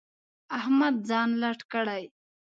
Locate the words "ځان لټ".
1.09-1.59